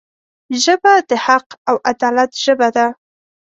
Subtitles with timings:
[0.63, 2.85] ژبه د حق او عدالت ژبه ده